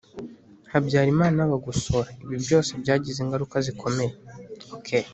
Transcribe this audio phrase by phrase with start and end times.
[0.71, 4.13] Habyarimana bagosora ibi byose byagize ingaruka zikomeye